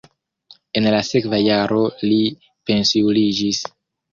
En 0.79 0.87
la 0.95 1.01
sekva 1.09 1.41
jaro 1.49 1.83
li 2.07 2.19
pensiuliĝis. 2.71 3.63